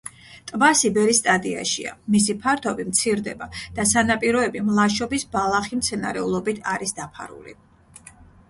[0.51, 3.49] ტბა სიბერის სტადიაშია; მისი ფართობი მცირდება
[3.81, 7.59] და სანაპიროები მლაშობის ბალახი მცენარეულობით არის დაფარული.